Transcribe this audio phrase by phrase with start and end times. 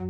[0.00, 0.08] Hello,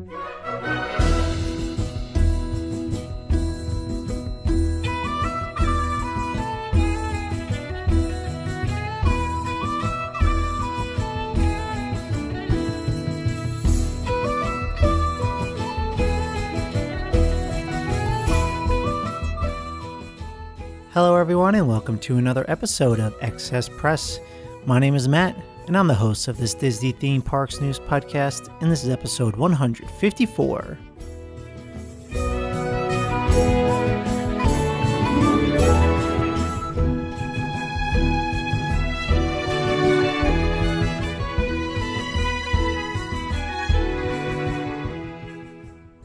[21.16, 24.20] everyone, and welcome to another episode of Excess Press.
[24.66, 25.34] My name is Matt,
[25.66, 29.36] and I'm the host of this Disney Theme Parks News podcast, and this is episode
[29.36, 30.78] 154.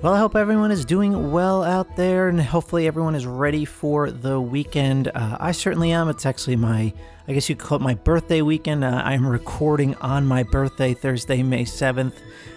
[0.06, 4.12] Well, I hope everyone is doing well out there, and hopefully everyone is ready for
[4.12, 5.08] the weekend.
[5.08, 6.10] Uh, I certainly am.
[6.10, 6.94] It's actually my,
[7.28, 8.84] I guess you could call it my birthday weekend.
[8.84, 12.14] Uh, I'm recording on my birthday, Thursday, May 7th.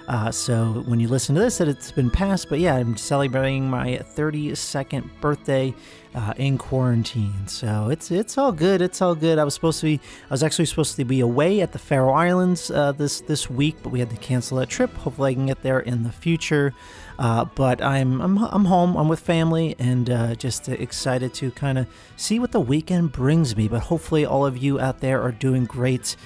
[0.06, 2.50] Uh, so when you listen to this, it's been passed.
[2.50, 5.74] But yeah, I'm celebrating my 32nd birthday
[6.14, 7.46] uh, in quarantine.
[7.46, 8.82] So it's it's all good.
[8.82, 9.38] It's all good.
[9.38, 12.12] I was supposed to be, I was actually supposed to be away at the Faroe
[12.12, 14.94] Islands uh, this this week, but we had to cancel that trip.
[14.96, 16.74] Hopefully, I can get there in the future.
[17.18, 18.96] Uh, but I'm, I'm I'm home.
[18.96, 21.86] I'm with family, and uh, just excited to kind of
[22.16, 23.66] see what the weekend brings me.
[23.66, 26.16] But hopefully, all of you out there are doing great.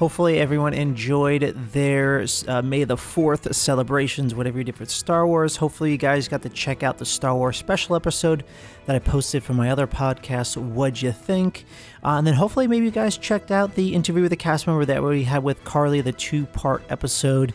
[0.00, 5.56] Hopefully, everyone enjoyed their uh, May the 4th celebrations, whatever you did for Star Wars.
[5.56, 8.42] Hopefully, you guys got to check out the Star Wars special episode
[8.86, 11.66] that I posted from my other podcast, What'd You Think?
[12.02, 14.86] Uh, and then hopefully, maybe you guys checked out the interview with the cast member
[14.86, 17.52] that we had with Carly, the two part episode.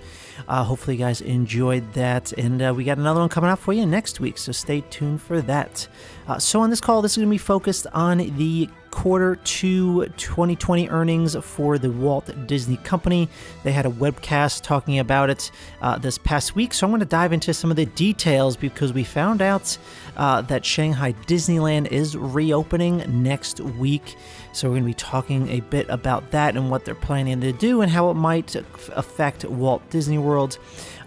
[0.47, 2.31] Uh, hopefully, you guys enjoyed that.
[2.33, 5.19] And uh, we got another one coming out for you next week, so stay tuned
[5.19, 5.87] for that.
[6.27, 10.05] Uh, so, on this call, this is going to be focused on the quarter two
[10.15, 13.27] 2020 earnings for the Walt Disney Company.
[13.63, 15.51] They had a webcast talking about it
[15.81, 18.93] uh, this past week, so I'm going to dive into some of the details because
[18.93, 19.77] we found out
[20.15, 24.15] uh, that Shanghai Disneyland is reopening next week.
[24.55, 27.51] So, we're going to be talking a bit about that and what they're planning to
[27.51, 30.57] do and how it might affect Walt Disney World.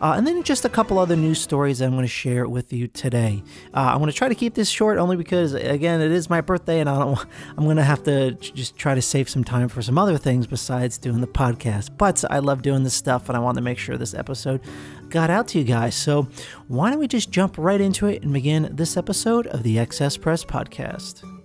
[0.00, 2.86] Uh, and then just a couple other news stories I'm going to share with you
[2.86, 3.42] today.
[3.74, 6.40] Uh, I'm going to try to keep this short only because, again, it is my
[6.40, 7.18] birthday and I don't,
[7.56, 10.46] I'm going to have to just try to save some time for some other things
[10.46, 11.90] besides doing the podcast.
[11.96, 14.60] But I love doing this stuff and I want to make sure this episode
[15.08, 15.94] got out to you guys.
[15.94, 16.28] So
[16.68, 20.16] why don't we just jump right into it and begin this episode of the Excess
[20.16, 21.37] Press Podcast?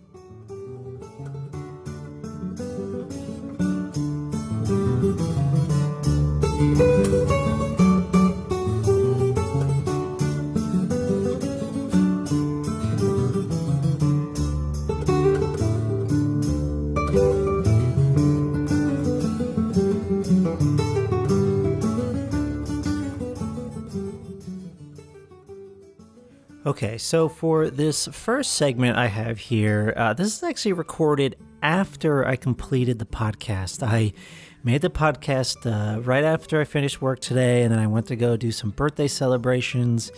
[26.65, 32.25] Okay, so for this first segment I have here, uh, this is actually recorded after
[32.25, 33.83] I completed the podcast.
[33.83, 34.13] I
[34.63, 38.15] made the podcast uh, right after I finished work today, and then I went to
[38.15, 40.11] go do some birthday celebrations.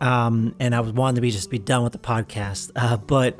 [0.00, 2.72] Um, and I was wanting to be just be done with the podcast.
[2.74, 3.38] Uh, but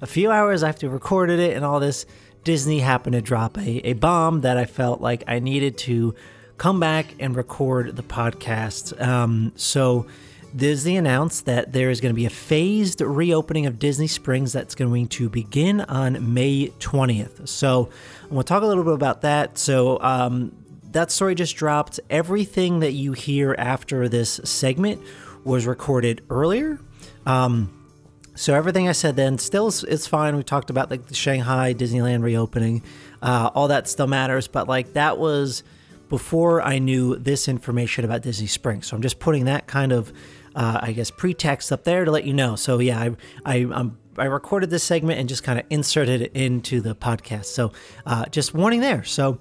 [0.00, 2.06] a few hours after recorded it and all this,
[2.44, 6.14] Disney happened to drop a, a bomb that I felt like I needed to
[6.56, 9.00] come back and record the podcast.
[9.00, 10.06] Um, so
[10.54, 14.74] Disney announced that there is going to be a phased reopening of Disney Springs that's
[14.74, 17.48] going to begin on May 20th.
[17.48, 17.88] So,
[18.24, 19.58] I'm going to talk a little bit about that.
[19.58, 20.52] So, um,
[20.92, 22.00] that story just dropped.
[22.10, 25.00] Everything that you hear after this segment
[25.44, 26.78] was recorded earlier.
[27.26, 27.78] Um,
[28.34, 30.36] so everything I said then still is, fine.
[30.36, 32.82] We talked about like the Shanghai Disneyland reopening,
[33.20, 34.48] uh, all that still matters.
[34.48, 35.62] But like that was
[36.08, 38.86] before I knew this information about Disney Springs.
[38.86, 40.12] So I'm just putting that kind of
[40.54, 42.56] uh, I guess, pretext up there to let you know.
[42.56, 43.10] So yeah, I
[43.44, 47.46] I I'm, I recorded this segment and just kind of inserted it into the podcast.
[47.46, 47.72] So
[48.06, 49.04] uh, just warning there.
[49.04, 49.38] So.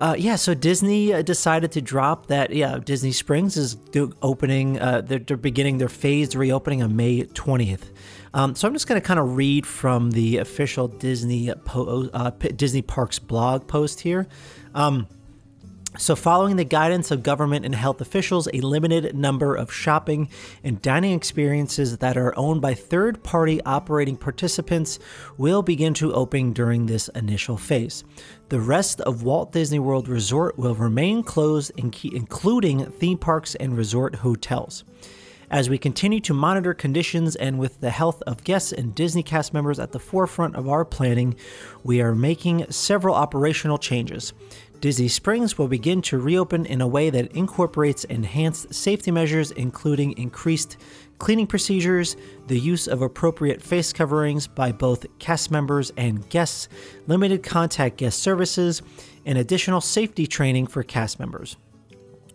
[0.00, 2.54] Uh, yeah, so Disney uh, decided to drop that.
[2.54, 3.76] Yeah, Disney Springs is
[4.22, 4.78] opening.
[4.78, 7.90] Uh, they're, they're, beginning their phased reopening on May 20th.
[8.32, 12.30] Um, so I'm just going to kind of read from the official Disney po- uh,
[12.30, 14.28] Disney Parks blog post here.
[14.72, 15.08] Um,
[15.96, 20.28] so, following the guidance of government and health officials, a limited number of shopping
[20.62, 24.98] and dining experiences that are owned by third party operating participants
[25.38, 28.04] will begin to open during this initial phase.
[28.50, 34.16] The rest of Walt Disney World Resort will remain closed, including theme parks and resort
[34.16, 34.84] hotels.
[35.50, 39.54] As we continue to monitor conditions and with the health of guests and Disney cast
[39.54, 41.36] members at the forefront of our planning,
[41.82, 44.34] we are making several operational changes.
[44.80, 50.16] Disney Springs will begin to reopen in a way that incorporates enhanced safety measures, including
[50.16, 50.76] increased
[51.18, 52.16] cleaning procedures,
[52.46, 56.68] the use of appropriate face coverings by both cast members and guests,
[57.08, 58.80] limited contact guest services,
[59.26, 61.56] and additional safety training for cast members.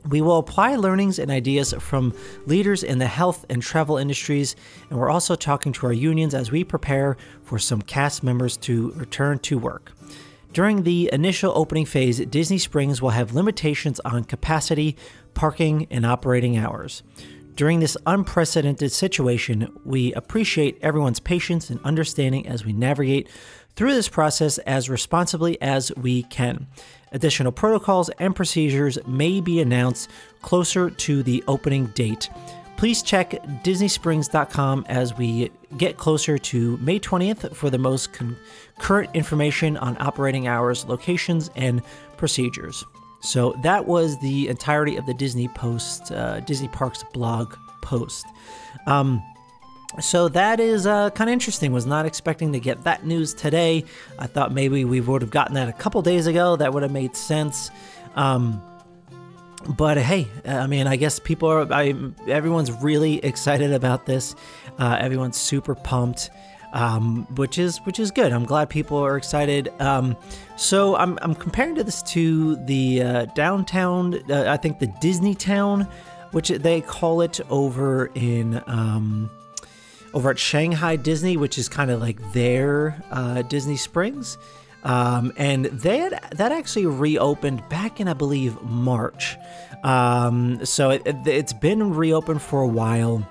[0.09, 2.13] We will apply learnings and ideas from
[2.45, 4.57] leaders in the health and travel industries,
[4.89, 8.91] and we're also talking to our unions as we prepare for some cast members to
[8.97, 9.93] return to work.
[10.53, 14.95] During the initial opening phase, Disney Springs will have limitations on capacity,
[15.33, 17.01] parking, and operating hours.
[17.55, 23.29] During this unprecedented situation, we appreciate everyone's patience and understanding as we navigate
[23.75, 26.67] through this process as responsibly as we can.
[27.11, 30.07] Additional protocols and procedures may be announced
[30.43, 32.29] closer to the opening date.
[32.77, 33.31] Please check
[33.63, 38.35] DisneySprings.com as we get closer to May 20th for the most con-
[38.83, 41.81] current information on operating hours, locations, and
[42.17, 42.83] procedures.
[43.21, 48.25] So that was the entirety of the Disney Post, uh, Disney Parks blog post.
[48.85, 49.23] Um,
[50.01, 51.71] so that is uh, kind of interesting.
[51.71, 53.85] Was not expecting to get that news today.
[54.19, 56.57] I thought maybe we would have gotten that a couple days ago.
[56.57, 57.71] That would have made sense.
[58.15, 58.61] Um,
[59.77, 61.71] but hey, I mean, I guess people are.
[61.71, 61.95] I,
[62.27, 64.35] everyone's really excited about this.
[64.77, 66.31] Uh, everyone's super pumped,
[66.73, 68.33] um, which is which is good.
[68.33, 69.71] I'm glad people are excited.
[69.79, 70.17] Um,
[70.57, 74.29] so I'm I'm comparing this to the uh, downtown.
[74.29, 75.87] Uh, I think the Disney Town,
[76.31, 78.61] which they call it over in.
[78.67, 79.29] Um,
[80.13, 84.37] over at Shanghai Disney, which is kind of like their uh, Disney Springs.
[84.83, 89.35] Um, and had, that actually reopened back in, I believe, March.
[89.83, 93.27] Um, so it, has been reopened for a while.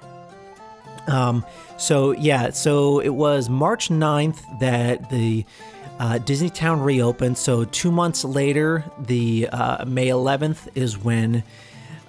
[1.07, 1.45] Um,
[1.79, 5.45] so yeah, so it was March 9th that the
[5.99, 7.39] uh, Disneytown reopened.
[7.39, 11.45] So two months later, the uh, May 11th is when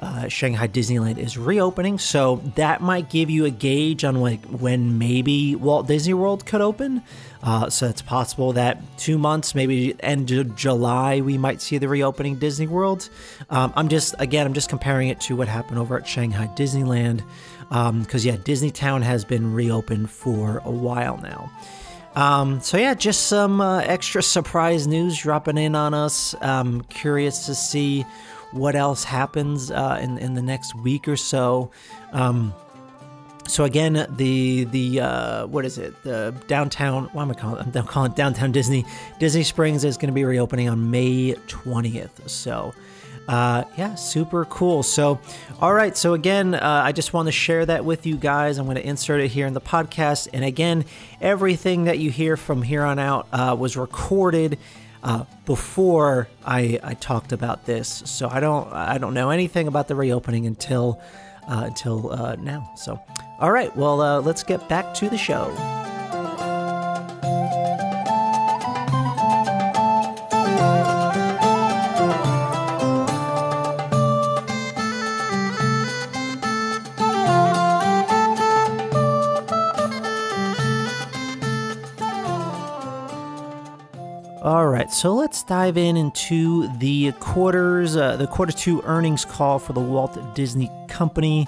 [0.03, 4.97] uh, Shanghai Disneyland is reopening, so that might give you a gauge on like when
[4.97, 7.03] maybe Walt Disney World could open.
[7.41, 11.87] Uh, so it's possible that two months, maybe end of July, we might see the
[11.87, 13.09] reopening Disney World.
[13.49, 17.23] Um, I'm just again, I'm just comparing it to what happened over at Shanghai Disneyland,
[17.69, 21.51] because um, yeah, Disneytown has been reopened for a while now.
[22.15, 26.35] Um, so yeah, just some uh, extra surprise news dropping in on us.
[26.41, 28.05] Um, curious to see
[28.51, 31.71] what else happens uh, in in the next week or so.
[32.11, 32.53] Um,
[33.47, 36.01] so again, the the uh, what is it?
[36.03, 37.05] The downtown.
[37.13, 37.71] What am I calling?
[37.75, 38.85] I'm calling it downtown Disney.
[39.19, 42.29] Disney Springs is going to be reopening on May 20th.
[42.29, 42.73] So.
[43.27, 44.83] Uh, yeah, super cool.
[44.83, 45.19] So,
[45.61, 45.95] all right.
[45.95, 48.57] So, again, uh, I just want to share that with you guys.
[48.57, 50.27] I'm going to insert it here in the podcast.
[50.33, 50.85] And again,
[51.21, 54.57] everything that you hear from here on out uh, was recorded
[55.03, 58.03] uh, before I, I talked about this.
[58.05, 61.01] So I don't I don't know anything about the reopening until
[61.47, 62.71] uh, until uh, now.
[62.77, 62.99] So
[63.39, 65.82] all right, well uh, let's get back to the show.
[85.03, 89.81] So let's dive in into the quarters, uh, the quarter two earnings call for the
[89.81, 91.45] Walt Disney Company.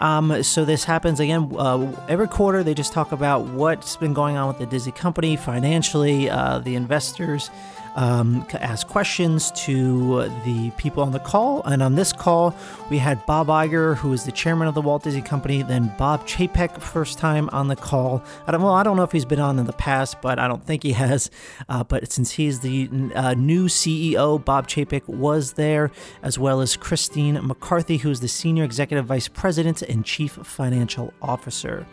[0.00, 2.62] Um, so this happens again uh, every quarter.
[2.62, 6.74] They just talk about what's been going on with the Disney Company financially, uh, the
[6.74, 7.48] investors
[7.96, 11.62] um, ask questions to the people on the call.
[11.64, 12.54] And on this call,
[12.88, 16.26] we had Bob Iger, who is the chairman of the Walt Disney Company, then Bob
[16.26, 18.22] Chapek, first time on the call.
[18.46, 20.48] I don't, well, I don't know if he's been on in the past, but I
[20.48, 21.30] don't think he has.
[21.68, 25.90] Uh, but since he's the uh, new CEO, Bob Chapek was there,
[26.22, 31.86] as well as Christine McCarthy, who's the senior executive vice president and chief financial officer.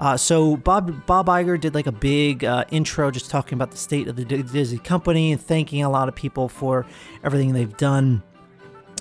[0.00, 3.76] Uh, so Bob Bob Iger did like a big uh, intro, just talking about the
[3.76, 6.86] state of the Disney company thanking a lot of people for
[7.24, 8.22] everything they've done.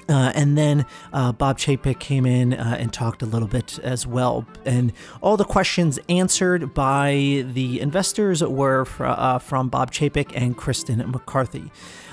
[0.10, 4.08] Uh, and then uh, Bob Chapek came in uh, and talked a little bit as
[4.08, 4.46] well.
[4.66, 10.56] And all the questions answered by the investors were fr- uh, from Bob Chapek and
[10.56, 11.72] Christine McCarthy.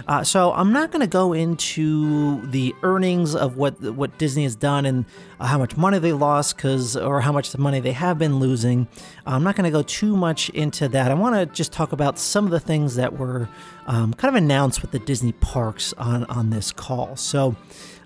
[0.08, 4.56] Uh, so I'm not going to go into the earnings of what what Disney has
[4.56, 5.04] done and
[5.44, 8.88] how much money they lost, because or how much the money they have been losing.
[9.26, 11.10] I'm not going to go too much into that.
[11.10, 13.48] I want to just talk about some of the things that were
[13.86, 17.16] um, kind of announced with the Disney parks on on this call.
[17.16, 17.56] So.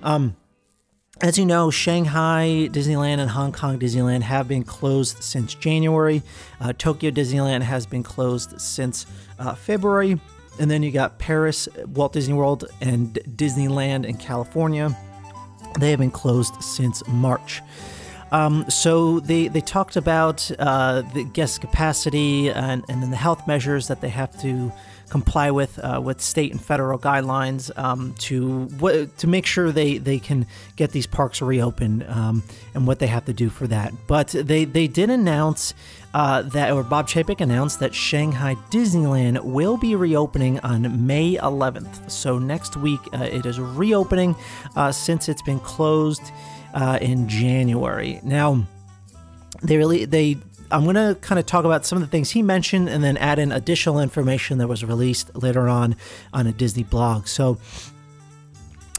[0.02, 0.37] Um,
[1.21, 6.23] as you know, Shanghai Disneyland and Hong Kong Disneyland have been closed since January.
[6.61, 9.04] Uh, Tokyo Disneyland has been closed since
[9.40, 10.21] uh, February.
[10.61, 14.97] And then you got Paris, Walt Disney World, and Disneyland in California.
[15.78, 17.62] They have been closed since March.
[18.30, 23.47] Um, so they, they talked about uh, the guest capacity and, and then the health
[23.47, 24.70] measures that they have to
[25.11, 28.69] comply with uh, with state and federal guidelines um, to
[29.19, 30.47] to make sure they, they can
[30.77, 32.43] get these parks reopened um,
[32.75, 33.93] and what they have to do for that.
[34.07, 35.75] But they they did announce
[36.15, 42.11] uh, that, or Bob Chapek announced that Shanghai Disneyland will be reopening on May 11th.
[42.11, 44.35] So next week uh, it is reopening
[44.75, 46.23] uh, since it's been closed
[46.75, 48.21] uh, in January.
[48.23, 48.67] Now
[49.62, 50.38] they really they
[50.70, 53.16] I'm going to kind of talk about some of the things he mentioned and then
[53.16, 55.96] add in additional information that was released later on
[56.32, 57.26] on a Disney blog.
[57.26, 57.58] So,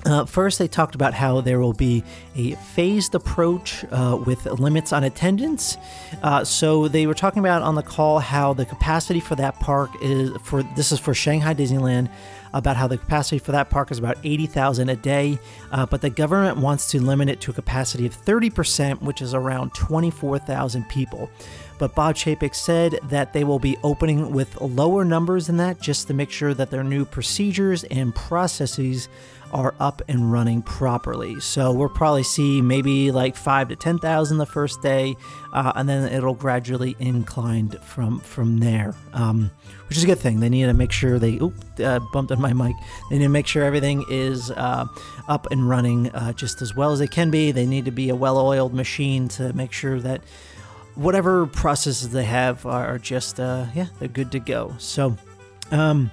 [0.05, 2.03] uh, first, they talked about how there will be
[2.35, 5.77] a phased approach uh, with limits on attendance.
[6.23, 9.91] Uh, so they were talking about on the call how the capacity for that park
[10.01, 12.09] is for this is for Shanghai Disneyland
[12.53, 15.39] about how the capacity for that park is about 80,000 a day,
[15.71, 19.33] uh, but the government wants to limit it to a capacity of 30%, which is
[19.33, 21.29] around 24,000 people.
[21.77, 26.07] But Bob Chapek said that they will be opening with lower numbers than that just
[26.07, 29.07] to make sure that their new procedures and processes
[29.51, 31.39] are up and running properly.
[31.39, 35.15] So we'll probably see maybe like five to ten thousand the first day,
[35.53, 39.51] uh, and then it'll gradually incline from from there, um,
[39.87, 40.39] which is a good thing.
[40.39, 42.75] They need to make sure they oop uh, bumped on my mic.
[43.09, 44.85] They need to make sure everything is uh,
[45.27, 47.51] up and running uh, just as well as they can be.
[47.51, 50.21] They need to be a well-oiled machine to make sure that
[50.95, 54.75] whatever processes they have are just uh, yeah they're good to go.
[54.77, 55.17] So.
[55.71, 56.09] Um,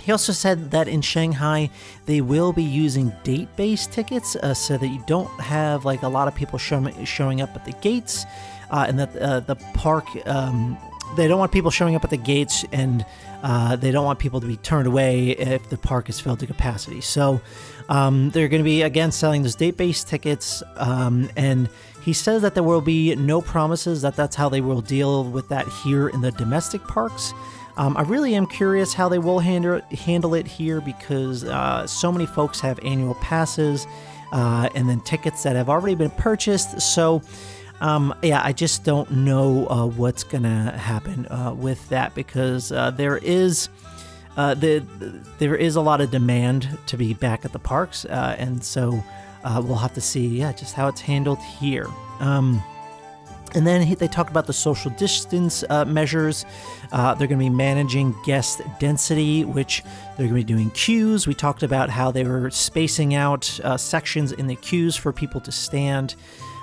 [0.00, 1.70] he also said that in Shanghai,
[2.06, 6.08] they will be using date based tickets uh, so that you don't have like a
[6.08, 8.24] lot of people show, showing up at the gates
[8.70, 10.78] uh, and that uh, the park, um,
[11.16, 13.04] they don't want people showing up at the gates and
[13.42, 16.46] uh, they don't want people to be turned away if the park is filled to
[16.46, 17.00] capacity.
[17.00, 17.40] So
[17.88, 21.68] um, they're going to be again selling those date based tickets um, and
[22.02, 25.48] he says that there will be no promises that that's how they will deal with
[25.48, 27.32] that here in the domestic parks.
[27.76, 32.12] Um, I really am curious how they will handle handle it here because uh, so
[32.12, 33.86] many folks have annual passes
[34.32, 36.80] uh, and then tickets that have already been purchased.
[36.80, 37.22] So,
[37.80, 42.90] um, yeah, I just don't know uh, what's gonna happen uh, with that because uh,
[42.90, 43.68] there is.
[44.36, 44.78] Uh, the,
[45.38, 49.02] there is a lot of demand to be back at the parks, and so
[49.44, 51.86] we'll have to see, yeah, just how it's handled here.
[52.20, 52.62] Um,
[53.54, 56.44] and then they talked about the social distance uh, measures.
[56.92, 59.82] Uh, they're going to be managing guest density, which
[60.16, 61.26] they're going to be doing queues.
[61.26, 65.40] We talked about how they were spacing out uh, sections in the queues for people
[65.42, 66.14] to stand.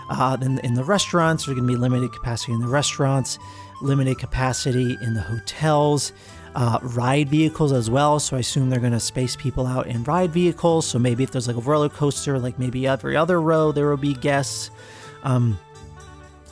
[0.10, 3.38] Uh, then in the restaurants, there's going to be limited capacity in the restaurants,
[3.82, 6.14] limited capacity in the hotels.
[6.56, 8.20] Uh, ride vehicles as well.
[8.20, 10.88] So I assume they're going to space people out in ride vehicles.
[10.88, 13.98] So maybe if there's like a roller coaster, like maybe every other row, there will
[13.98, 14.72] be guests.
[15.22, 15.60] Um,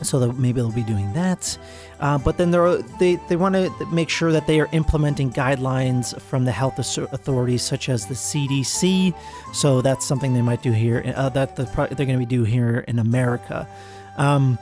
[0.02, 1.58] so that maybe they'll be doing that.
[2.00, 2.52] Uh, but then
[3.00, 7.62] they they want to make sure that they are implementing guidelines from the health authorities,
[7.62, 9.16] such as the CDC.
[9.54, 11.14] So that's something they might do here.
[11.16, 13.68] Uh, that they're, they're going to be doing here in America.
[14.18, 14.58] Um,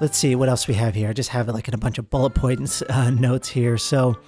[0.00, 1.08] let's see what else we have here.
[1.08, 3.78] I just have it like in a bunch of bullet points uh, notes here.
[3.78, 4.18] So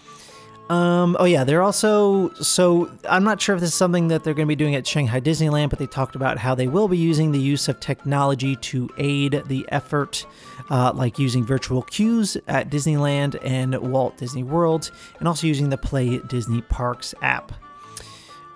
[0.68, 4.34] um, oh yeah, they're also so I'm not sure if this is something that they're
[4.34, 6.98] going to be doing at Shanghai Disneyland, but they talked about how they will be
[6.98, 10.26] using the use of technology to aid the effort,
[10.70, 15.78] uh, like using virtual queues at Disneyland and Walt Disney World, and also using the
[15.78, 17.52] Play Disney Parks app.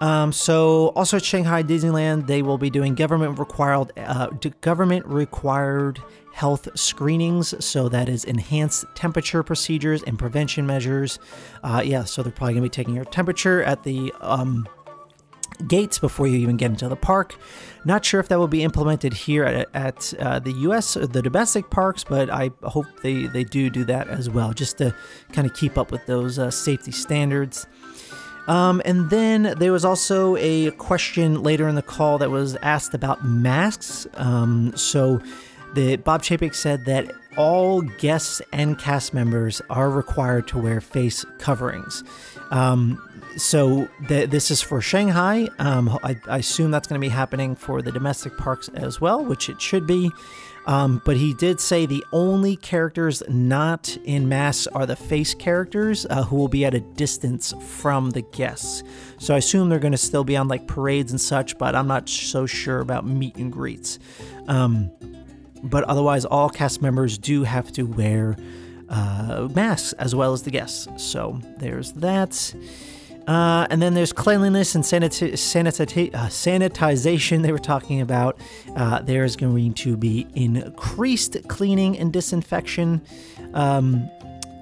[0.02, 4.30] Um, so also at Shanghai Disneyland, they will be doing government required uh,
[4.60, 6.00] government required
[6.32, 7.54] health screenings.
[7.64, 11.20] So that is enhanced temperature procedures and prevention measures.
[11.62, 14.66] Uh, yeah, so they're probably to be taking your temperature at the um,
[15.68, 17.36] gates before you even get into the park.
[17.84, 20.94] Not sure if that will be implemented here at, at uh, the U.S.
[20.94, 24.92] the domestic parks, but I hope they they do do that as well, just to
[25.32, 27.68] kind of keep up with those uh, safety standards.
[28.48, 32.94] Um, and then there was also a question later in the call that was asked
[32.94, 34.06] about masks.
[34.14, 35.20] Um, so
[35.74, 41.24] the Bob Chapek said that all guests and cast members are required to wear face
[41.38, 42.04] coverings.
[42.50, 43.00] Um,
[43.36, 45.48] so th- this is for Shanghai.
[45.58, 49.24] Um, I, I, assume that's going to be happening for the domestic parks as well,
[49.24, 50.10] which it should be.
[50.66, 56.06] Um, but he did say the only characters not in masks are the face characters
[56.08, 58.84] uh, who will be at a distance from the guests.
[59.18, 61.88] So I assume they're going to still be on like parades and such, but I'm
[61.88, 63.98] not so sure about meet and greets.
[64.46, 64.90] Um,
[65.64, 68.36] but otherwise, all cast members do have to wear
[68.88, 70.88] uh, masks as well as the guests.
[70.96, 72.54] So there's that.
[73.26, 78.38] Uh, and then there's cleanliness and sanita- sanita- uh, sanitization they were talking about.
[78.76, 83.00] Uh, there's going to be increased cleaning and disinfection.
[83.54, 84.10] Um,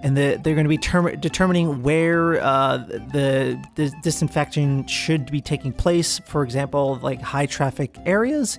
[0.02, 5.40] and the, they're going to be term- determining where uh, the, the disinfection should be
[5.40, 6.18] taking place.
[6.20, 8.58] For example, like high traffic areas.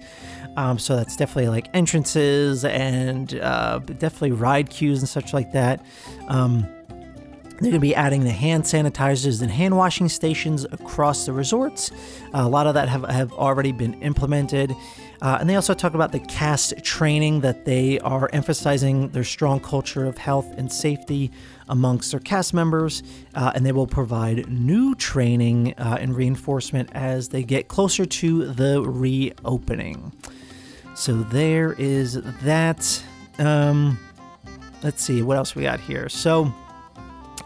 [0.58, 5.86] Um, so that's definitely like entrances and uh, definitely ride queues and such like that.
[6.28, 6.68] Um,
[7.62, 11.92] they're going to be adding the hand sanitizers and hand washing stations across the resorts.
[12.34, 14.76] Uh, a lot of that have, have already been implemented.
[15.22, 19.60] Uh, and they also talk about the cast training that they are emphasizing their strong
[19.60, 21.32] culture of health and safety
[21.70, 23.04] amongst their cast members.
[23.36, 28.52] Uh, and they will provide new training uh, and reinforcement as they get closer to
[28.54, 30.12] the reopening.
[30.96, 32.14] So there is
[32.44, 33.04] that.
[33.38, 34.00] Um,
[34.82, 36.10] let's see what else we got here.
[36.10, 36.52] So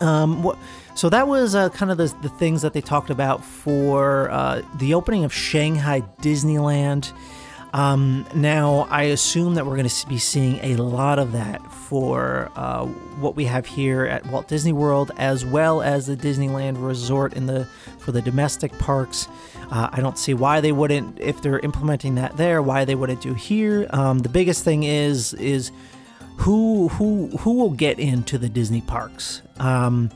[0.02, 0.58] um, what,
[0.96, 4.62] so that was uh, kind of the, the things that they talked about for uh,
[4.76, 7.12] the opening of Shanghai Disneyland.
[7.74, 12.50] Um, now, I assume that we're going to be seeing a lot of that for
[12.56, 17.34] uh, what we have here at Walt Disney World, as well as the Disneyland Resort
[17.34, 17.68] in the
[18.00, 19.28] for the domestic parks.
[19.70, 23.20] Uh, I don't see why they wouldn't, if they're implementing that there, why they wouldn't
[23.20, 23.88] do here.
[23.90, 25.72] Um, the biggest thing is is
[26.38, 30.10] who who who will get into the Disney parks um,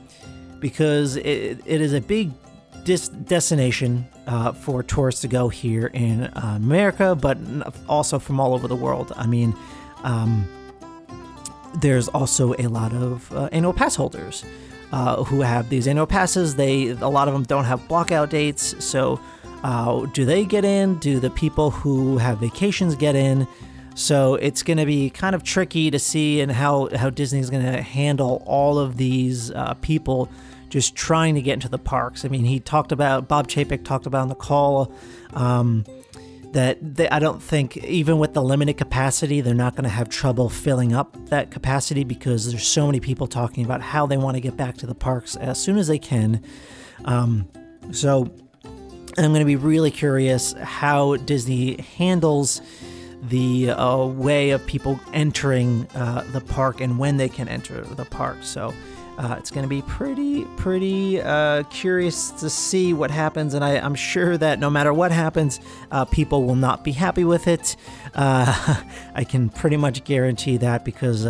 [0.59, 2.31] because it, it is a big
[2.83, 7.37] dis- destination uh, for tourists to go here in uh, America, but
[7.87, 9.13] also from all over the world.
[9.15, 9.55] I mean,
[10.03, 10.47] um,
[11.75, 14.43] there's also a lot of uh, annual pass holders
[14.91, 16.55] uh, who have these annual passes.
[16.55, 19.19] They a lot of them don't have blockout dates, so.
[19.61, 20.97] Uh, do they get in?
[20.99, 23.45] Do the people who have vacations get in?
[23.99, 27.65] So it's going to be kind of tricky to see and how how Disney's going
[27.65, 30.29] to handle all of these uh, people
[30.69, 32.23] just trying to get into the parks.
[32.23, 34.93] I mean, he talked about Bob Chapek talked about on the call
[35.33, 35.83] um,
[36.53, 40.07] that they, I don't think even with the limited capacity, they're not going to have
[40.07, 44.35] trouble filling up that capacity because there's so many people talking about how they want
[44.35, 46.41] to get back to the parks as soon as they can.
[47.03, 47.49] Um,
[47.91, 48.33] so
[49.17, 52.61] I'm going to be really curious how Disney handles
[53.23, 58.05] the uh, way of people entering uh, the park and when they can enter the
[58.05, 58.37] park.
[58.41, 58.73] So
[59.19, 63.53] uh, it's going to be pretty, pretty uh, curious to see what happens.
[63.53, 65.59] And I, am sure that no matter what happens,
[65.91, 67.75] uh, people will not be happy with it.
[68.15, 68.81] Uh,
[69.13, 71.25] I can pretty much guarantee that because.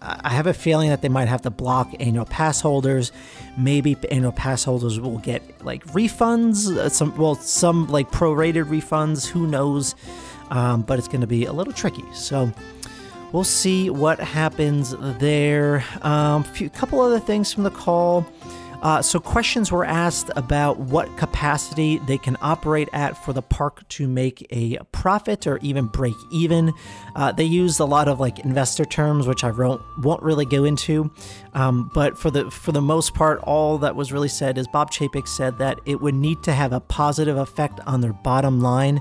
[0.00, 3.10] I have a feeling that they might have to block annual pass holders.
[3.56, 9.26] Maybe annual pass holders will get like refunds, some well, some like prorated refunds.
[9.26, 9.96] Who knows?
[10.50, 12.04] Um, but it's going to be a little tricky.
[12.12, 12.52] So
[13.32, 15.84] we'll see what happens there.
[16.02, 18.26] A um, couple other things from the call.
[18.80, 23.86] Uh, so, questions were asked about what capacity they can operate at for the park
[23.88, 26.72] to make a profit or even break even.
[27.16, 30.62] Uh, they used a lot of like investor terms, which I won't, won't really go
[30.62, 31.10] into.
[31.54, 34.92] Um, but for the for the most part, all that was really said is Bob
[34.92, 39.00] Chapek said that it would need to have a positive effect on their bottom line.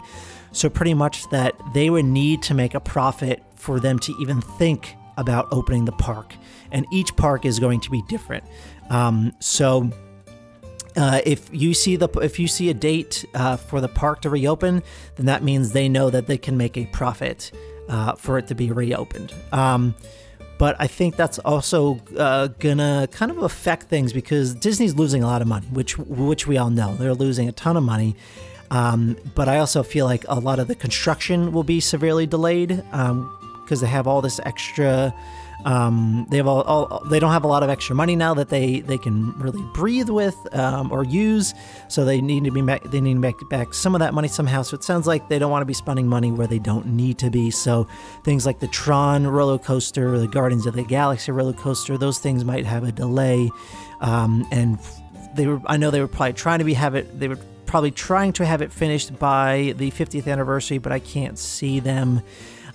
[0.58, 4.42] So, pretty much that they would need to make a profit for them to even
[4.42, 6.34] think about opening the park.
[6.72, 8.44] And each park is going to be different.
[8.90, 9.92] Um, so,
[10.96, 14.32] uh, if you see the if you see a date uh, for the park to
[14.32, 14.82] reopen,
[15.18, 17.52] then that means they know that they can make a profit
[17.88, 19.36] uh, for it to be reopened.
[19.52, 19.94] Um,
[20.58, 25.28] but I think that's also uh, gonna kind of affect things because Disney's losing a
[25.28, 28.16] lot of money, which which we all know they're losing a ton of money,
[28.72, 32.70] um, but I also feel like a lot of the construction will be severely delayed
[32.70, 35.14] because um, they have all this extra.
[35.66, 38.50] Um, they have all, all, they don't have a lot of extra money now that
[38.50, 41.54] they, they can really breathe with um, or use.
[41.88, 44.62] So they need to be they need to make back some of that money somehow.
[44.62, 47.18] So it sounds like they don't want to be spending money where they don't need
[47.20, 47.52] to be.
[47.52, 47.88] So
[48.24, 52.46] things like the Tron roller coaster, the Guardians of the Galaxy roller coaster, those things
[52.46, 53.50] might have a delay.
[54.00, 54.78] Um, and
[55.36, 55.62] they were.
[55.66, 57.20] I know they were probably trying to be have it.
[57.20, 61.38] They were probably trying to have it finished by the 50th anniversary, but I can't
[61.38, 62.22] see them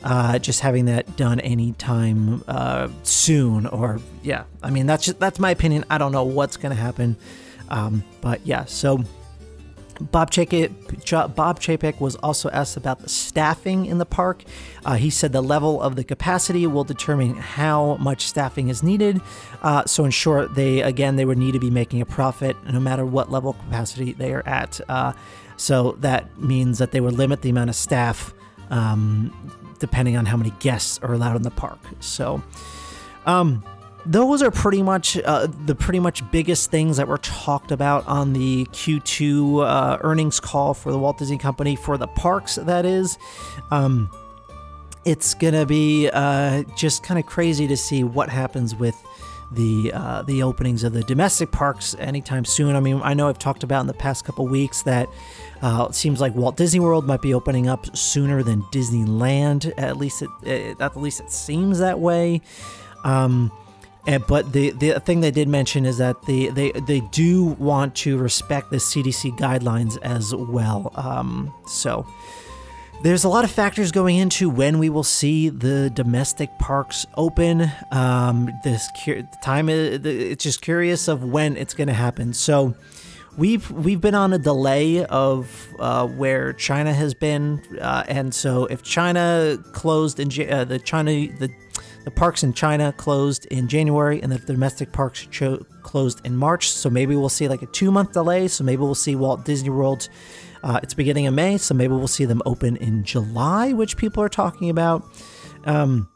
[0.04, 3.66] uh, just having that done anytime uh, soon.
[3.66, 5.84] Or yeah, I mean that's just, that's my opinion.
[5.90, 7.16] I don't know what's going to happen,
[7.68, 8.64] um, but yeah.
[8.66, 9.02] So
[10.00, 14.44] Bob Chapek, Bob Chapek was also asked about the staffing in the park.
[14.84, 19.20] Uh, he said the level of the capacity will determine how much staffing is needed.
[19.62, 22.80] Uh, so, in short, they again they would need to be making a profit no
[22.80, 24.80] matter what level capacity they are at.
[24.88, 25.12] Uh,
[25.56, 28.34] so that means that they would limit the amount of staff
[28.70, 29.32] um,
[29.78, 31.78] depending on how many guests are allowed in the park.
[32.00, 32.42] So.
[33.24, 33.62] Um,
[34.04, 38.32] those are pretty much uh, the pretty much biggest things that were talked about on
[38.32, 42.56] the Q2 uh, earnings call for the Walt Disney Company for the parks.
[42.56, 43.18] That is,
[43.70, 44.10] um,
[45.04, 48.96] it's gonna be uh, just kind of crazy to see what happens with
[49.52, 52.74] the uh, the openings of the domestic parks anytime soon.
[52.74, 55.08] I mean, I know I've talked about in the past couple weeks that.
[55.64, 59.72] Uh, it seems like Walt Disney World might be opening up sooner than Disneyland.
[59.78, 62.40] At least it, it at least it seems that way.
[63.04, 63.52] Um,
[64.06, 67.94] and, but the the thing they did mention is that they they they do want
[67.96, 70.90] to respect the CDC guidelines as well.
[70.96, 72.06] Um, so
[73.02, 77.70] there's a lot of factors going into when we will see the domestic parks open.
[77.90, 82.32] Um, this cu- time it's just curious of when it's going to happen.
[82.32, 82.74] So
[83.36, 88.66] we've we've been on a delay of uh, where China has been, uh, and so
[88.66, 91.50] if China closed in uh, the China the
[92.04, 96.70] the parks in China closed in January, and the domestic parks cho- closed in March.
[96.70, 98.48] So maybe we'll see like a two month delay.
[98.48, 100.08] So maybe we'll see Walt Disney World.
[100.62, 104.22] Uh, it's beginning of May, so maybe we'll see them open in July, which people
[104.22, 105.04] are talking about.
[105.64, 106.08] Um,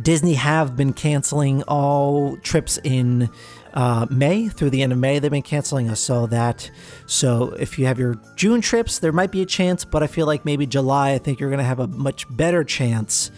[0.00, 3.28] Disney have been canceling all trips in
[3.74, 5.18] uh, May through the end of May.
[5.18, 5.90] They've been canceling.
[5.90, 6.70] I saw that.
[7.06, 10.26] So if you have your June trips, there might be a chance, but I feel
[10.26, 11.12] like maybe July.
[11.12, 13.30] I think you're going to have a much better chance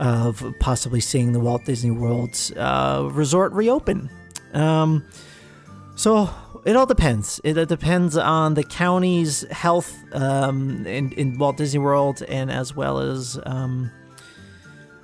[0.00, 4.08] of possibly seeing the Walt Disney World uh, resort reopen.
[4.54, 5.04] Um,
[5.94, 6.30] so
[6.64, 7.38] it all depends.
[7.44, 12.74] It, it, depends on the county's health um, in, in, Walt Disney World and as
[12.74, 13.90] well as um,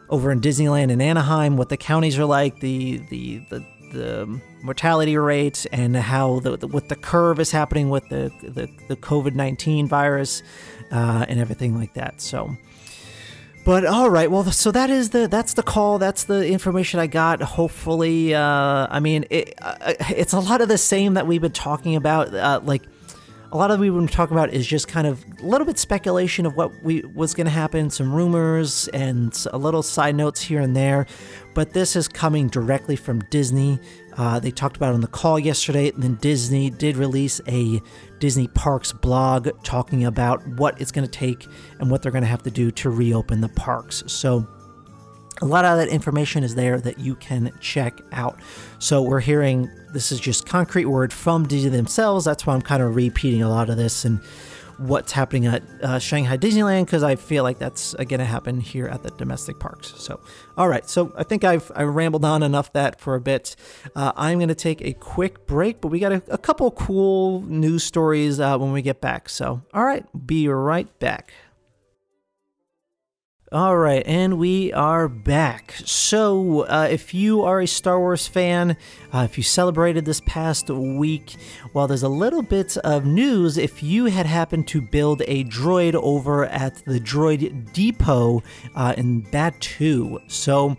[0.09, 5.17] over in Disneyland and Anaheim, what the counties are like, the the the, the mortality
[5.19, 9.35] rate, and how the, the, what the curve is happening with the the, the COVID
[9.35, 10.43] nineteen virus
[10.91, 12.21] uh, and everything like that.
[12.21, 12.57] So
[13.67, 15.99] but all right, well, so that is the that's the call.
[15.99, 17.43] That's the information I got.
[17.43, 21.51] Hopefully, uh, I mean, it, uh, it's a lot of the same that we've been
[21.51, 22.33] talking about.
[22.33, 22.83] Uh, like
[23.57, 25.79] a lot of what we've been talking about is just kind of a little bit
[25.79, 30.43] speculation of what we was going to happen, some rumors and a little side notes
[30.43, 31.07] here and there.
[31.55, 33.81] But this is coming directly from Disney.
[34.19, 37.81] Uh, they talked about on the call yesterday, and then Disney did release a
[38.19, 41.47] Disney Parks blog talking about what it's going to take
[41.81, 44.03] and what they're going to have to do to reopen the parks.
[44.07, 44.47] So,
[45.43, 48.39] a lot of that information is there that you can check out.
[48.79, 52.25] So, we're hearing this is just concrete word from Disney themselves.
[52.25, 54.21] That's why I'm kind of repeating a lot of this and
[54.79, 58.61] what's happening at uh, Shanghai Disneyland because I feel like that's uh, going to happen
[58.61, 59.95] here at the domestic parks.
[59.97, 60.21] So,
[60.57, 60.89] all right.
[60.89, 63.57] So I think I've I rambled on enough that for a bit.
[63.95, 67.43] Uh, I'm going to take a quick break, but we got a, a couple cool
[67.43, 69.29] news stories uh, when we get back.
[69.29, 71.33] So, all right, be right back.
[73.53, 75.77] All right, and we are back.
[75.85, 78.77] So, uh, if you are a Star Wars fan,
[79.15, 81.37] uh, if you celebrated this past week,
[81.73, 83.57] well, there's a little bit of news.
[83.57, 88.43] If you had happened to build a droid over at the Droid Depot
[88.75, 90.77] uh, in Batuu, so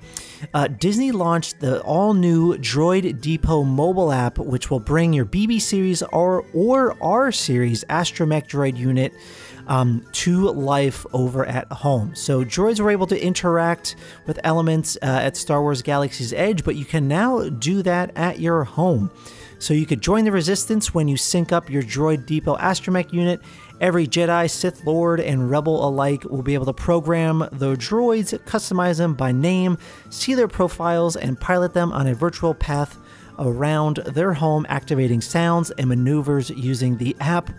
[0.53, 6.03] uh, Disney launched the all-new Droid Depot mobile app, which will bring your BB series
[6.03, 9.13] or or R series astromech droid unit
[9.67, 12.15] um, to life over at home.
[12.15, 16.75] So droids were able to interact with elements uh, at Star Wars Galaxy's Edge, but
[16.75, 19.11] you can now do that at your home.
[19.59, 23.41] So you could join the Resistance when you sync up your Droid Depot astromech unit.
[23.81, 28.97] Every Jedi, Sith Lord, and Rebel alike will be able to program the droids, customize
[28.97, 29.77] them by name,
[30.09, 32.97] see their profiles, and pilot them on a virtual path
[33.39, 37.49] around their home, activating sounds and maneuvers using the app.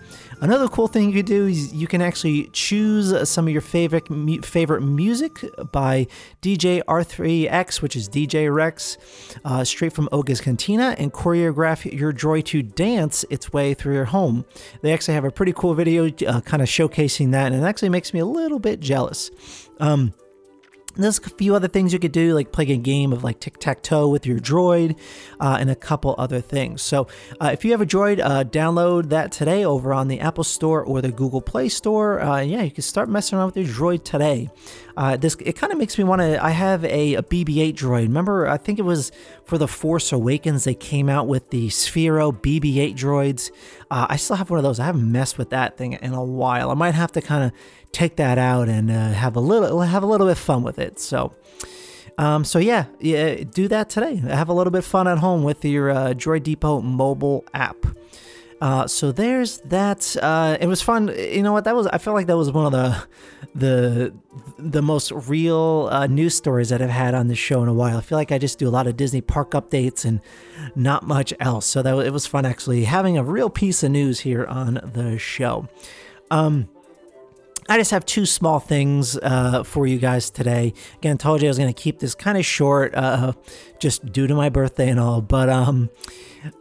[0.40, 4.06] Another cool thing you can do is you can actually choose some of your favorite
[4.44, 6.06] favorite music by
[6.42, 8.98] DJ R3X, which is DJ Rex,
[9.44, 14.04] uh, straight from Oga's Cantina, and choreograph your droid to dance its way through your
[14.04, 14.44] home.
[14.80, 17.88] They actually have a pretty cool video uh, kind of showcasing that, and it actually
[17.88, 19.32] makes me a little bit jealous.
[19.80, 20.14] Um,
[20.96, 23.58] there's a few other things you could do, like play a game of like tic
[23.58, 24.98] tac toe with your droid,
[25.40, 26.82] uh, and a couple other things.
[26.82, 27.06] So,
[27.40, 30.84] uh, if you have a droid, uh, download that today over on the Apple Store
[30.84, 32.20] or the Google Play Store.
[32.20, 34.50] Uh, yeah, you can start messing around with your droid today.
[34.96, 36.44] Uh, this it kind of makes me want to.
[36.44, 38.02] I have a, a BB-8 droid.
[38.02, 39.12] Remember, I think it was
[39.48, 43.50] for the Force Awakens they came out with the Sphero BB-8 droids.
[43.90, 44.78] Uh, I still have one of those.
[44.78, 46.70] I haven't messed with that thing in a while.
[46.70, 47.52] I might have to kind of
[47.90, 50.78] take that out and uh, have a little have a little bit of fun with
[50.78, 51.00] it.
[51.00, 51.34] So.
[52.18, 54.16] Um, so yeah, yeah, do that today.
[54.16, 57.76] Have a little bit of fun at home with your uh, Droid Depot mobile app.
[58.60, 60.16] Uh, so there's that.
[60.20, 61.08] Uh, it was fun.
[61.16, 61.64] You know what?
[61.64, 61.86] That was.
[61.86, 63.06] I felt like that was one of the
[63.54, 64.14] the
[64.58, 67.98] the most real uh, news stories that I've had on this show in a while.
[67.98, 70.20] I feel like I just do a lot of Disney park updates and
[70.74, 71.66] not much else.
[71.66, 75.18] So that it was fun actually having a real piece of news here on the
[75.18, 75.68] show.
[76.30, 76.68] Um,
[77.70, 80.72] I just have two small things uh, for you guys today.
[80.96, 83.34] Again, I told you I was going to keep this kind of short, uh,
[83.78, 85.20] just due to my birthday and all.
[85.20, 85.90] But um,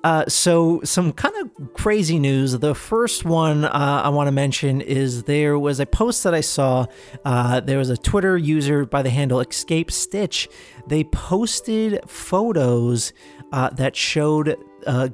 [0.04, 2.60] uh, so some kind of crazy news.
[2.60, 6.41] The first one uh, I want to mention is there was a post that I
[6.41, 6.88] saw.
[7.24, 10.50] Uh, there was a Twitter user by the handle Escape Stitch.
[10.88, 13.13] They posted photos
[13.54, 14.58] uh, that showed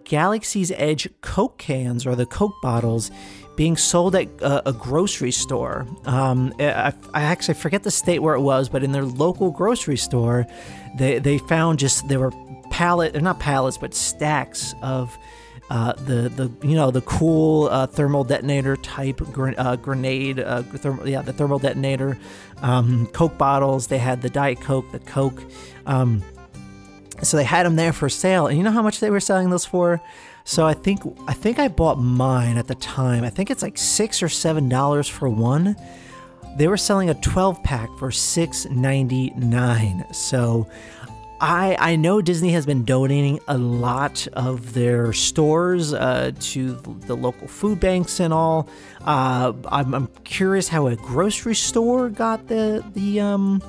[0.06, 3.12] Galaxy's Edge Coke cans or the Coke bottles
[3.56, 5.88] being sold at a, a grocery store.
[6.06, 9.98] Um, I, I, actually forget the state where it was, but in their local grocery
[9.98, 10.48] store,
[10.98, 12.32] they, they found just there were
[12.72, 15.16] pallet, not pallets, but stacks of
[15.70, 20.62] uh, the the you know the cool uh, thermal detonator type gr- uh, grenade, uh,
[20.64, 22.18] therm- yeah, the thermal detonator,
[22.62, 23.88] um, Coke bottles.
[23.88, 25.42] They had the Diet Coke, the Coke.
[25.86, 26.22] Um,
[27.22, 29.50] so they had them there for sale, and you know how much they were selling
[29.50, 30.02] those for?
[30.46, 33.24] So I think I think I bought mine at the time.
[33.24, 35.76] I think it's like six or seven dollars for one.
[36.58, 40.06] They were selling a 12 pack for six ninety nine.
[40.14, 40.68] So
[41.40, 47.16] I I know Disney has been donating a lot of their stores uh, to the
[47.16, 48.68] local food banks and all.
[49.02, 53.62] Uh, I'm, I'm curious how a grocery store got the the um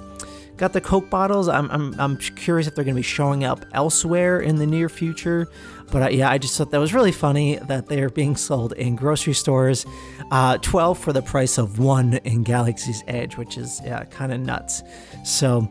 [0.57, 1.49] got the Coke bottles.
[1.49, 4.89] I'm, I'm, I'm curious if they're going to be showing up elsewhere in the near
[4.89, 5.49] future.
[5.95, 8.97] But uh, yeah, I just thought that was really funny that they're being sold in
[8.97, 9.87] grocery stores,
[10.33, 14.41] uh, 12 for the price of one in Galaxy's Edge, which is yeah, kind of
[14.41, 14.83] nuts.
[15.23, 15.71] So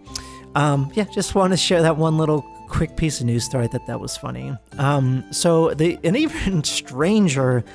[0.55, 3.67] um, yeah, just want to share that one little quick piece of news story.
[3.67, 4.55] that that was funny.
[4.77, 7.65] Um, so the an even stranger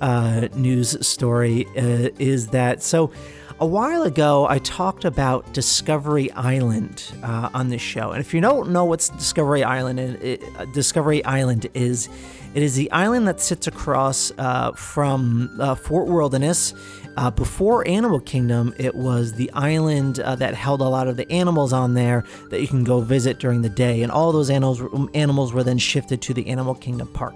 [0.00, 3.12] uh, news story uh, is that so
[3.60, 8.40] a while ago, I talked about Discovery Island uh, on this show, and if you
[8.40, 12.08] don't know what Discovery Island is, uh, Discovery Island is,
[12.54, 16.72] it is the island that sits across uh, from uh, Fort Wilderness.
[17.16, 21.30] Uh, before Animal Kingdom, it was the island uh, that held a lot of the
[21.32, 24.80] animals on there that you can go visit during the day, and all those animals
[25.14, 27.34] animals were then shifted to the Animal Kingdom park.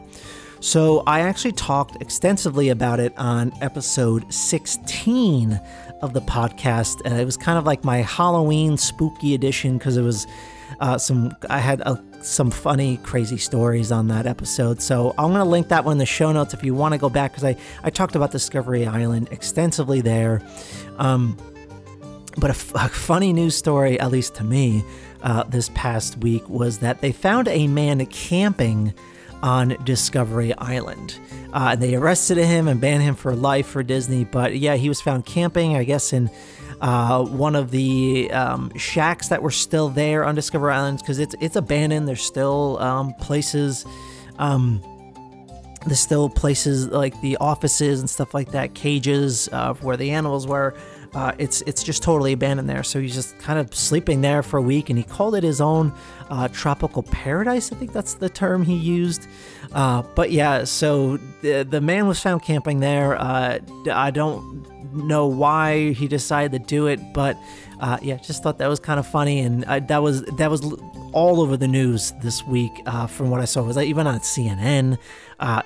[0.62, 5.60] So I actually talked extensively about it on episode 16
[6.02, 7.04] of the podcast.
[7.04, 10.24] Uh, it was kind of like my Halloween spooky edition because it was
[10.78, 11.34] uh, some.
[11.50, 14.80] I had uh, some funny, crazy stories on that episode.
[14.80, 17.10] So I'm to link that one in the show notes if you want to go
[17.10, 20.40] back because I I talked about Discovery Island extensively there.
[20.98, 21.36] Um,
[22.38, 24.84] but a, f- a funny news story, at least to me,
[25.24, 28.94] uh, this past week was that they found a man camping
[29.42, 31.18] on Discovery Island.
[31.52, 34.24] Uh, they arrested him and banned him for life for Disney.
[34.24, 36.30] But yeah, he was found camping, I guess, in
[36.80, 41.34] uh, one of the um, shacks that were still there on Discovery Island because it's
[41.40, 42.08] it's abandoned.
[42.08, 43.84] There's still um, places.
[44.38, 44.82] Um,
[45.86, 50.46] there's still places like the offices and stuff like that, cages uh, where the animals
[50.46, 50.74] were.
[51.14, 52.82] Uh, it's it's just totally abandoned there.
[52.82, 55.60] So he's just kind of sleeping there for a week, and he called it his
[55.60, 55.92] own
[56.30, 57.70] uh, tropical paradise.
[57.70, 59.26] I think that's the term he used.
[59.72, 63.20] Uh, but yeah, so the the man was found camping there.
[63.20, 63.58] Uh,
[63.92, 67.36] I don't know why he decided to do it, but
[67.80, 70.62] uh, yeah, just thought that was kind of funny, and uh, that was that was
[71.12, 72.72] all over the news this week.
[73.08, 74.98] from what I saw, it was even on CNN.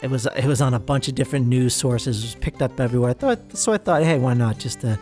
[0.03, 2.19] it was it was on a bunch of different news sources.
[2.19, 3.11] It was picked up everywhere.
[3.11, 3.73] I thought so.
[3.73, 4.99] I thought, hey, why not just to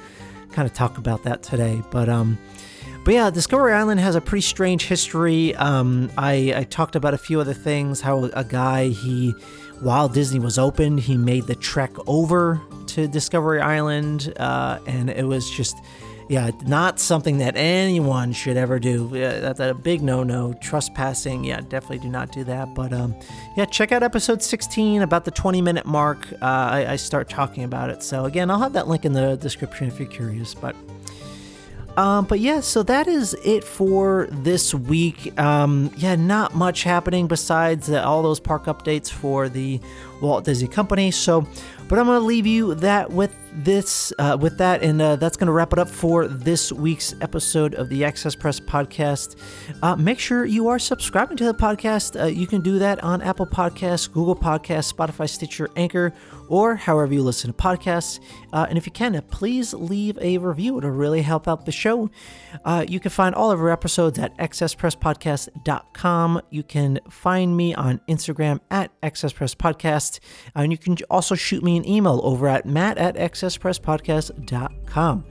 [0.55, 1.83] kind of talk about that today.
[1.91, 2.39] But um,
[3.05, 5.55] but yeah, Discovery Island has a pretty strange history.
[5.57, 8.01] Um, I, I talked about a few other things.
[8.01, 9.35] How a guy he,
[9.81, 15.27] while Disney was open, he made the trek over to Discovery Island, uh, and it
[15.27, 15.77] was just
[16.29, 19.11] yeah, not something that anyone should ever do.
[19.13, 20.55] Yeah, that's a big no-no.
[20.55, 22.75] Trespassing, yeah, definitely do not do that.
[22.75, 23.15] But um,
[23.57, 26.33] yeah, check out episode 16 about the 20-minute mark.
[26.33, 28.03] Uh, I, I, start talking about it.
[28.03, 30.55] So again, I'll have that link in the description if you're curious.
[30.55, 30.75] But
[31.96, 35.38] Um, but yeah, so that is it for this week.
[35.38, 39.80] Um, yeah, not much happening besides uh, all those park updates for the
[40.20, 41.11] Walt Disney Company.
[41.11, 41.46] So,
[41.88, 45.37] but I'm going to leave you that with this, uh, with that, and uh, that's
[45.37, 49.37] going to wrap it up for this week's episode of the Access Press podcast.
[49.83, 52.21] Uh, make sure you are subscribing to the podcast.
[52.21, 56.12] Uh, you can do that on Apple Podcasts, Google Podcasts, Spotify, Stitcher, Anchor,
[56.49, 58.21] or however you listen to podcasts.
[58.53, 60.79] Uh, and if you can, please leave a review.
[60.79, 62.11] It'll really help out the show.
[62.64, 66.40] Uh, you can find all of our episodes at accesspresspodcast.com.
[66.51, 70.21] You can find me on Instagram at accesspresspodcast.
[70.55, 75.24] And you can also shoot me an email over at matt at accesspresspodcast.com.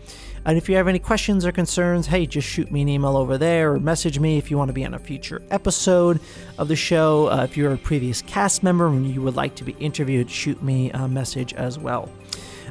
[0.45, 3.37] And if you have any questions or concerns, hey, just shoot me an email over
[3.37, 6.19] there or message me if you want to be on a future episode
[6.57, 7.27] of the show.
[7.27, 10.61] Uh, if you're a previous cast member and you would like to be interviewed, shoot
[10.61, 12.09] me a message as well.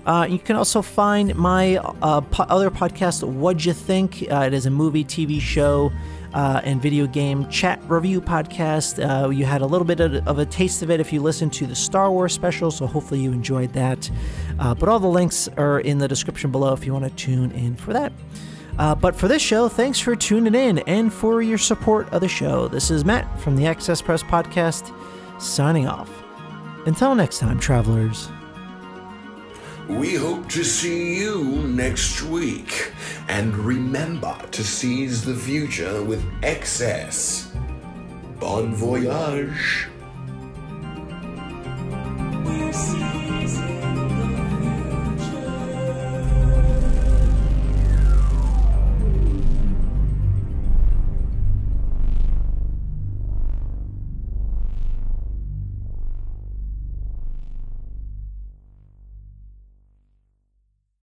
[0.04, 4.26] Uh, you can also find my uh, po- other podcast, What'd You Think?
[4.30, 5.92] Uh, it is a movie, TV show,
[6.34, 8.98] uh, and video game chat review podcast.
[8.98, 11.66] Uh, you had a little bit of, a taste of it if you listened to
[11.66, 14.10] the Star Wars special, so hopefully you enjoyed that.
[14.58, 17.50] Uh, but all the links are in the description below if you want to tune
[17.52, 18.12] in for that.
[18.78, 22.28] Uh, but for this show, thanks for tuning in and for your support of the
[22.28, 22.68] show.
[22.68, 24.92] This is Matt from the Access Press Podcast,
[25.40, 26.10] signing off.
[26.86, 28.28] Until next time, travelers.
[29.88, 32.92] We hope to see you next week.
[33.28, 37.52] And remember to seize the future with excess.
[38.38, 39.88] Bon voyage.